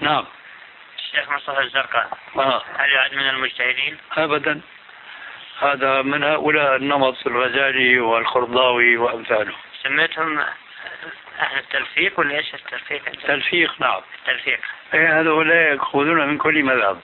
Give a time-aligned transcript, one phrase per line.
[0.00, 0.24] نعم.
[0.98, 2.18] الشيخ مصطفى الزرقاء.
[2.36, 2.62] آه.
[2.78, 4.60] هل يعد من المجتهدين؟ أبدا.
[5.60, 9.52] هذا من هؤلاء النمط الغزالي والخرضاوي وأمثاله.
[9.82, 10.38] سميتهم
[11.38, 14.00] أهل التلفيق ولا إيش التلفيق؟ تلفيق نعم.
[14.18, 14.60] التلفيق.
[14.94, 17.00] إيه هؤلاء يأخذون من كل مذهب.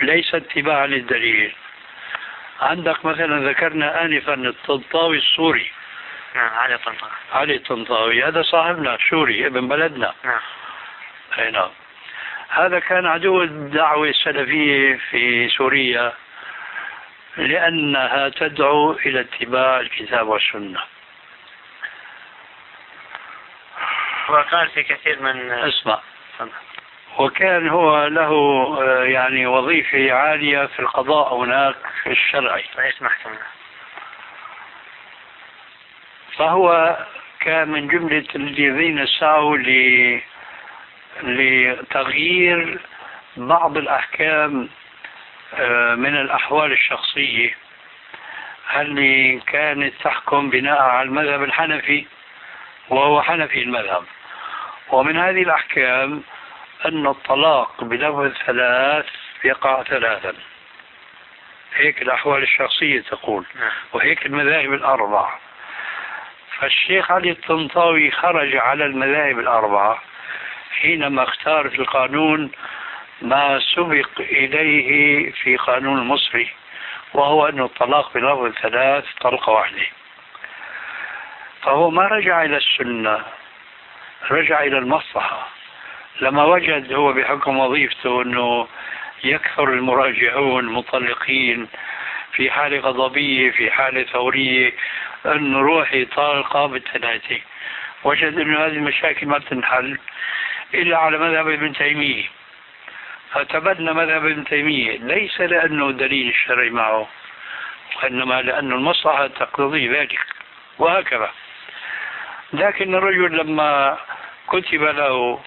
[0.00, 1.54] ليس اتباعا للدليل.
[2.60, 5.72] عندك مثلا ذكرنا آنفا الطنطاوي السوري.
[6.34, 10.14] نعم علي طنطاوي علي الطنطاوي هذا صاحبنا سوري ابن بلدنا.
[10.24, 10.40] نعم.
[11.38, 11.70] أي نعم.
[12.48, 16.12] هذا كان عدو الدعوة السلفية في سوريا
[17.36, 20.80] لأنها تدعو إلى اتباع الكتاب والسنة.
[24.28, 26.00] وقال في كثير من اسمع.
[27.18, 28.32] وكان هو له
[28.82, 31.76] آه، يعني وظيفة عالية في القضاء هناك
[32.06, 33.38] الشرعي رئيس محكمة.
[36.36, 36.96] فهو
[37.40, 40.20] كان من جملة الذين سعوا ل
[41.22, 42.80] لتغيير
[43.36, 44.68] بعض الأحكام
[45.54, 47.56] آه، من الأحوال الشخصية.
[48.76, 52.06] اللي كانت تحكم بناء على المذهب الحنفي؟
[52.88, 54.04] وهو حنفي المذهب.
[54.90, 56.22] ومن هذه الأحكام
[56.86, 59.06] أن الطلاق بلفظ ثلاث
[59.44, 60.34] يقع ثلاثا.
[61.74, 63.44] هيك الأحوال الشخصية تقول.
[63.54, 63.70] نعم.
[63.92, 65.34] وهيك المذاهب الأربع
[66.58, 70.02] فالشيخ علي الطنطاوي خرج على المذاهب الأربعة.
[70.70, 72.50] حينما اختار في القانون
[73.22, 76.48] ما سبق إليه في قانون المصري
[77.14, 79.86] وهو أن الطلاق بلفظ ثلاث طلقة واحدة.
[81.62, 83.20] فهو ما رجع إلى السنة
[84.30, 85.48] رجع إلى المصلحة.
[86.20, 88.66] لما وجد هو بحكم وظيفته أنه
[89.24, 91.68] يكثر المراجعون المطلقين
[92.32, 94.72] في حالة غضبية في حالة ثورية
[95.26, 97.38] أن روحي طالقة بالثلاثة
[98.04, 99.98] وجد أن هذه المشاكل ما تنحل.
[100.74, 102.24] إلا على مذهب ابن تيمية.
[103.32, 104.98] فتبنى مذهب ابن تيمية.
[104.98, 107.08] ليس لأنه دليل الشرعي معه
[107.96, 110.18] وإنما لأن المصلحة تقتضي ذلك
[110.78, 111.30] وهكذا.
[112.52, 113.98] لكن الرجل لما
[114.48, 115.40] كتب له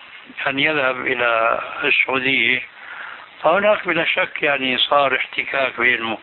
[0.48, 2.62] أن يذهب إلى السعودية
[3.42, 6.18] فهناك بلا شك يعني صار احتكاك بينه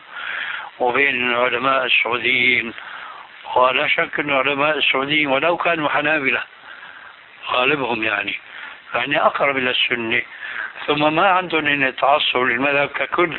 [0.79, 2.73] وبين العلماء السعوديين.
[3.55, 6.43] ولا شك أن علماء السعوديين ولو كانوا حنابلة
[7.51, 8.39] غالبهم يعني.
[8.95, 10.21] يعني أقرب إلى السنة.
[10.87, 13.37] ثم ما عندهم أن يتعصبوا للمذهب ككل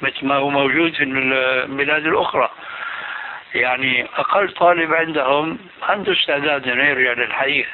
[0.00, 2.50] مثل ما هو موجود في البلاد الأخرى.
[3.54, 7.66] يعني أقل طالب عندهم عنده استعداد أن يرجع للحديث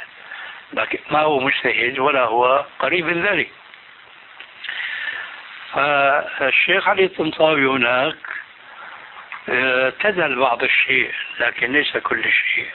[0.72, 3.50] لكن ما هو مجتهد ولا هو قريب من ذلك.
[5.72, 8.16] فالشيخ علي الطنطاوي هناك
[9.48, 12.66] اعتدل بعض الشيء لكن ليس كل شيء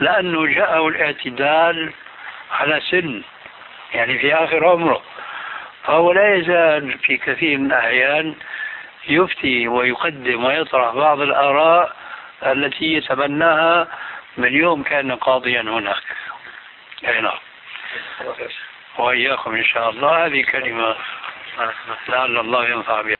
[0.00, 1.92] لأنه جاءه الاعتدال
[2.50, 3.22] على سن.
[3.94, 5.02] يعني في آخر عمره.
[5.84, 8.34] فهو لا يزال في كثير من الأحيان
[9.08, 11.96] يفتي ويقدم ويطرح بعض الآراء
[12.46, 13.88] التي يتبناها
[14.36, 16.02] من يوم كان قاضيا هناك.
[17.08, 17.38] أي نعم.
[18.98, 20.26] وإياكم إن شاء الله.
[20.26, 20.96] هذه كلمة
[22.08, 23.19] لعل الله ينفع بها.